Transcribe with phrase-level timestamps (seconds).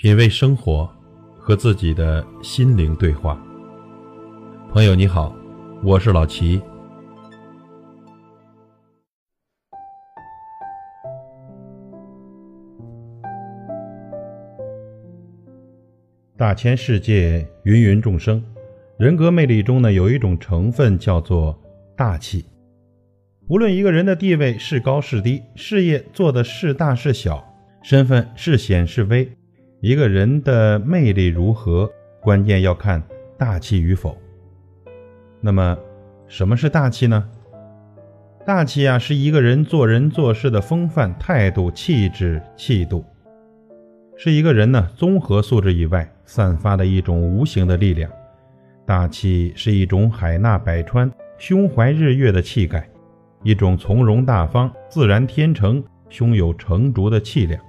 [0.00, 0.88] 品味生活，
[1.40, 3.36] 和自己的心灵对话。
[4.70, 5.34] 朋友你好，
[5.82, 6.62] 我是老齐。
[16.36, 18.40] 大千世界，芸芸众生，
[19.00, 21.60] 人格魅力中呢，有一种成分叫做
[21.96, 22.44] 大气。
[23.48, 27.44] 无论一个人的地位是高是低，事业做的是大是小，
[27.82, 29.28] 身份是显是微。
[29.80, 31.88] 一个人的魅力如何，
[32.20, 33.00] 关键要看
[33.36, 34.18] 大气与否。
[35.40, 35.78] 那么，
[36.26, 37.28] 什么是大气呢？
[38.44, 43.04] 大气啊，是一个人做人做事的风范、态度、气质、气度，
[44.16, 48.10] 是一个人呢综合素质以外散发的一种无形的力量。
[48.84, 52.88] 大气是一种海纳百川、胸怀日月的气概，
[53.44, 57.62] 一种从容大方、自然天成、胸有成竹的气量。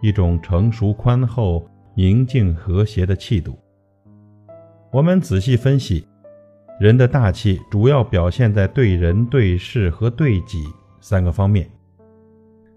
[0.00, 3.58] 一种成熟宽厚、宁静和谐的气度。
[4.90, 6.06] 我们仔细分析，
[6.80, 10.64] 人的大气主要表现在对人、对事和对己
[11.00, 11.68] 三个方面。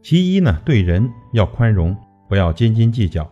[0.02, 1.96] 其一呢，对人要宽容，
[2.28, 3.24] 不要斤斤计较；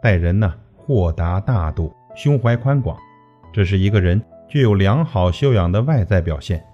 [0.00, 2.96] 待人呢，豁达大度，胸怀宽广，
[3.52, 6.64] 这是一个人具有良好修养的外在表现。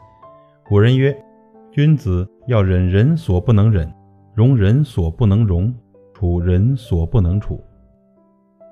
[0.69, 1.17] 古人曰
[1.73, 3.91] ：“君子要忍人所不能忍，
[4.35, 5.75] 容人所不能容。”
[6.19, 7.63] 处人所不能处，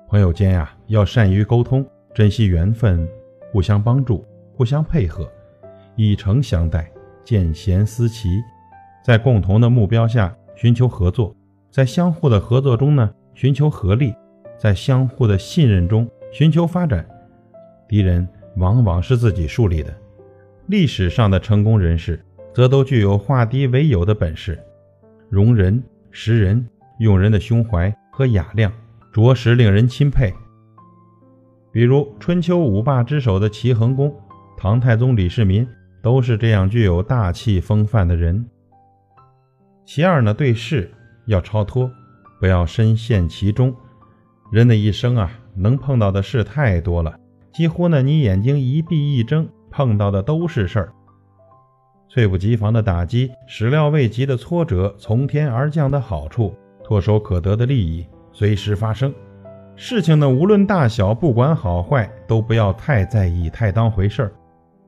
[0.09, 3.07] 朋友间呀，要善于沟通，珍惜缘分，
[3.51, 5.31] 互相帮助，互相配合，
[5.95, 6.91] 以诚相待，
[7.23, 8.29] 见贤思齐，
[9.03, 11.35] 在共同的目标下寻求合作，
[11.69, 14.11] 在相互的合作中呢，寻求合力，
[14.57, 17.07] 在相互的信任中寻求发展。
[17.87, 19.95] 敌人往往是自己树立的，
[20.65, 22.19] 历史上的成功人士
[22.55, 24.57] 则都具有化敌为友的本事，
[25.29, 26.67] 容人识人。
[26.99, 28.71] 用人的胸怀和雅量，
[29.13, 30.33] 着实令人钦佩。
[31.71, 34.13] 比如春秋五霸之首的齐桓公、
[34.55, 35.67] 唐太宗李世民，
[36.01, 38.45] 都是这样具有大气风范的人。
[39.85, 40.89] 其二呢，对事
[41.25, 41.91] 要超脱，
[42.39, 43.75] 不要深陷其中。
[44.51, 47.19] 人的一生啊，能碰到的事太多了，
[47.53, 50.93] 几乎呢，你眼睛一闭一睁，碰到的都是事儿。
[52.07, 56.55] 猝不及防的打击，始料未及的挫折，从天而降的好处。
[56.87, 59.11] 唾手可得的利益随时发生，
[59.75, 64.31] 事情呢无论大小，不管好坏，都不要太在意、太当回事儿。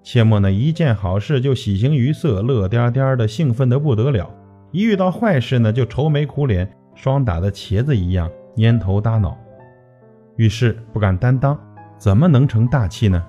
[0.04, 4.30] 切莫呢一件好事就喜形于色、乐颠颠的、兴奋得不得了；
[4.72, 9.36] 一遇到坏事呢就愁眉苦脸、霜打的茄子一样蔫头耷脑。
[10.36, 11.60] 遇事不敢担当，
[11.98, 13.26] 怎么能成大器呢？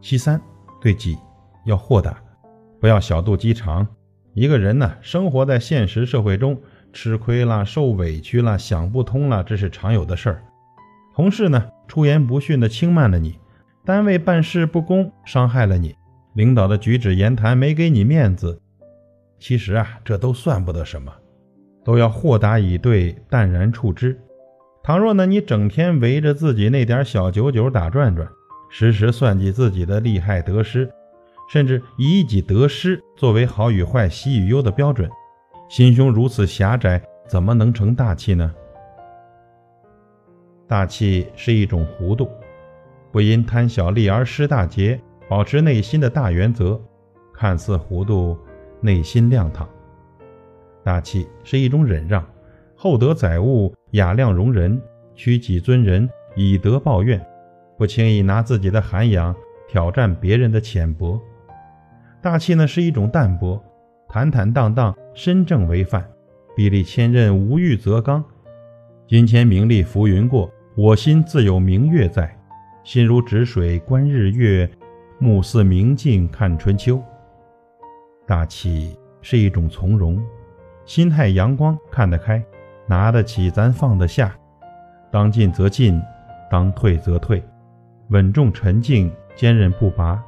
[0.00, 0.40] 其三，
[0.80, 1.18] 对己
[1.66, 2.16] 要豁达，
[2.80, 3.86] 不要小肚鸡肠。
[4.32, 6.58] 一个人呢，生活在现实社会中。
[6.92, 10.42] 吃亏了，受委屈了，想不通了，这是常有的事儿。
[11.14, 13.32] 同事呢，出言不逊的轻慢了你；
[13.84, 15.90] 单位办事不公，伤害了你；
[16.34, 18.60] 领导的举止言谈没给你面子。
[19.38, 21.12] 其实啊，这都算不得什么，
[21.84, 24.18] 都要豁达以对，淡然处之。
[24.82, 28.26] 倘若呢，你整天围着自己那点小九九打转转，
[28.70, 30.90] 时时算计自己的利害得失，
[31.52, 35.10] 甚至以一己得失作为好与坏、喜与忧的标准。
[35.68, 38.54] 心胸如此狭窄，怎么能成大器呢？
[40.66, 42.26] 大气是一种糊涂，
[43.12, 44.98] 不因贪小利而失大节，
[45.28, 46.80] 保持内心的大原则，
[47.34, 48.36] 看似糊涂，
[48.80, 49.68] 内心亮堂。
[50.82, 52.24] 大气是一种忍让，
[52.74, 54.80] 厚德载物，雅量容人，
[55.14, 57.22] 屈己尊人，以德报怨，
[57.76, 59.36] 不轻易拿自己的涵养
[59.68, 61.20] 挑战别人的浅薄。
[62.22, 63.62] 大气呢，是一种淡泊。
[64.10, 66.02] 坦坦荡荡，身正为范，
[66.56, 68.24] 砥砺千仞，无欲则刚。
[69.06, 72.34] 金钱名利浮云过，我心自有明月在。
[72.84, 74.68] 心如止水观日月，
[75.18, 77.02] 目似明镜看春秋。
[78.26, 80.18] 大气是一种从容，
[80.86, 82.42] 心态阳光，看得开，
[82.86, 84.34] 拿得起，咱放得下。
[85.10, 86.00] 当进则进，
[86.50, 87.42] 当退则退，
[88.08, 90.22] 稳重沉静，坚韧不拔。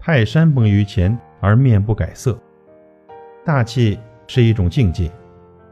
[0.00, 2.36] 泰山崩于前而面不改色。
[3.44, 5.10] 大气是一种境界，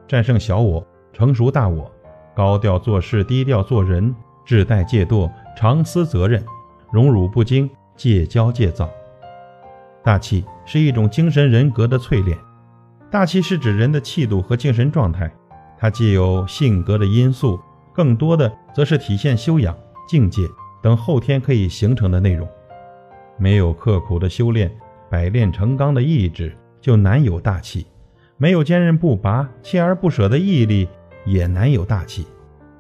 [0.07, 1.91] 战胜小我，成熟大我，
[2.35, 6.43] 高调做事，低调做人，志怠戒惰，常思责任，
[6.91, 8.89] 荣辱不惊，戒骄戒躁。
[10.03, 12.39] 大气是一种精神人格的淬炼。
[13.11, 15.31] 大气是指人的气度和精神状态，
[15.79, 17.61] 它既有性格的因素，
[17.93, 19.77] 更多的则是体现修养、
[20.09, 20.43] 境界
[20.83, 22.49] 等后天可以形成的内容。
[23.37, 24.75] 没有刻苦的修炼，
[25.11, 26.57] 百炼成钢的意志。
[26.81, 27.87] 就难有大气，
[28.37, 30.89] 没有坚韧不拔、锲而不舍的毅力，
[31.25, 32.25] 也难有大气；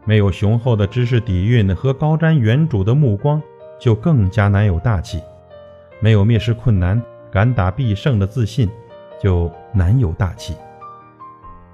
[0.04, 3.42] 没有雄厚的知识底蕴和高瞻远瞩的目光，
[3.78, 5.20] 就更加难有大气；
[6.00, 8.70] 没有蔑视困难、敢打必胜的自信，
[9.20, 10.54] 就难有大气。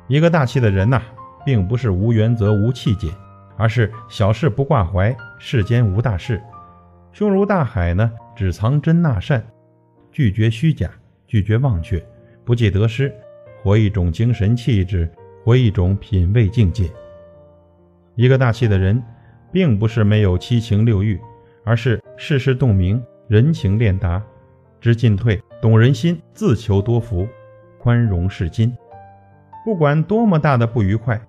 [0.08, 1.00] 一个大气的人呐，
[1.44, 3.08] 并不是无原则、无气节，
[3.56, 6.42] 而是小事不挂怀，世间无大事。
[7.12, 9.44] 胸如大海呢，只藏真纳善，
[10.10, 10.90] 拒绝虚假，
[11.26, 12.04] 拒绝忘却，
[12.44, 13.12] 不计得失，
[13.62, 15.10] 活一种精神气质，
[15.42, 16.90] 活一种品味境界。
[18.14, 19.02] 一个大气的人，
[19.50, 21.18] 并不是没有七情六欲，
[21.64, 24.22] 而是世事洞明，人情练达，
[24.80, 27.26] 知进退，懂人心，自求多福，
[27.78, 28.72] 宽容是金。
[29.64, 31.20] 不管多么大的不愉快，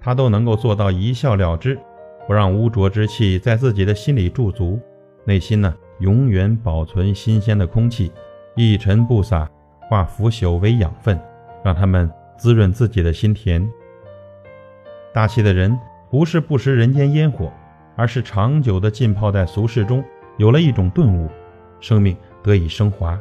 [0.00, 1.78] 他都能够做到一笑了之，
[2.26, 4.80] 不让污浊之气在自己的心里驻足，
[5.24, 8.10] 内心呢，永远保存新鲜的空气，
[8.56, 9.48] 一尘不洒，
[9.88, 11.20] 化腐朽为养分，
[11.64, 13.68] 让他们滋润自己的心田。
[15.12, 15.78] 大气的人。
[16.08, 17.52] 不是不食人间烟火，
[17.96, 20.02] 而是长久的浸泡在俗世中，
[20.36, 21.28] 有了一种顿悟，
[21.80, 23.18] 生命得以升华，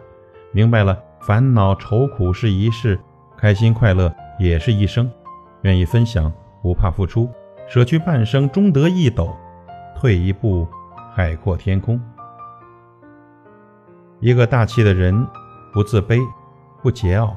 [0.51, 2.97] 明白了烦恼愁苦是一世，
[3.35, 5.11] 开心快乐也是一生，
[5.63, 7.27] 愿意分享，不怕付出，
[7.67, 9.35] 舍去半生终得一斗，
[9.97, 10.67] 退一步
[11.11, 11.99] 海阔天空。
[14.19, 15.25] 一个大气的人，
[15.73, 16.21] 不自卑，
[16.85, 17.33] 不桀骜，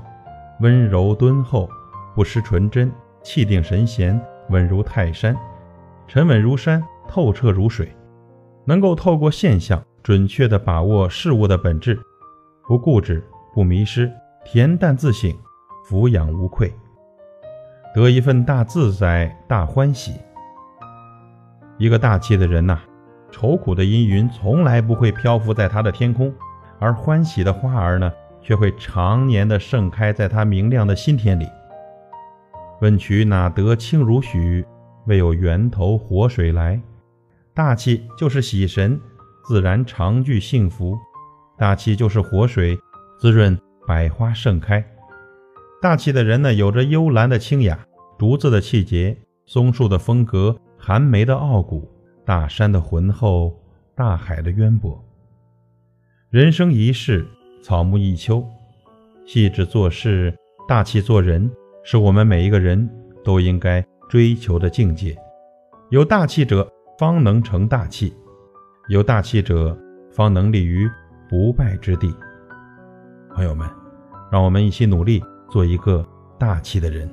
[0.61, 1.71] 温柔敦厚，
[2.15, 2.93] 不失纯真，
[3.23, 4.21] 气定神闲。
[4.51, 5.35] 稳如泰山，
[6.07, 7.91] 沉稳如山，透彻如水，
[8.67, 11.99] 能够透过现象准确地把握事物的本质，
[12.67, 14.13] 不固执，不迷失，
[14.45, 15.35] 恬淡自省，
[15.87, 16.71] 俯仰无愧，
[17.95, 20.13] 得一份大自在、大欢喜。
[21.79, 22.79] 一个大气的人呐，
[23.31, 26.31] 愁苦的阴云从来不会漂浮在他的天空，
[26.79, 31.47] 而欢喜的花儿呢，却会常年的盛开在他明亮的心田里。
[32.81, 34.65] 问渠哪得清如许？
[35.07, 36.81] 为有源头活水来。
[37.55, 39.01] 大气就是喜神，
[39.45, 40.97] 自然常具幸福。
[41.57, 42.79] 大气就是活水，
[43.19, 44.85] 滋润百花盛开。
[45.81, 47.79] 大气的人呢，有着幽兰的清雅，
[48.19, 51.91] 竹子的气节，松树的风格，寒梅的傲骨，
[52.25, 53.61] 大山的浑厚，
[53.97, 55.05] 大海的渊博。
[56.31, 57.27] 人生一世，
[57.69, 58.43] 草木一秋，
[59.27, 60.35] 细致做事，
[60.67, 61.51] 大气做人。
[61.85, 62.89] 是我们每一个人
[63.23, 65.15] 都应该追求的境界。
[65.91, 66.67] 有大气者，
[66.99, 68.11] 方能成大器；
[68.89, 69.79] 有大气者，
[70.11, 70.91] 方能立于
[71.29, 72.11] 不败之地。
[73.35, 73.69] 朋友们，
[74.33, 76.03] 让我们一起努力，做一个
[76.39, 77.07] 大气的人。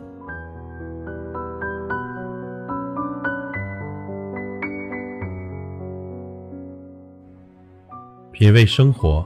[8.31, 9.25] 品味生活，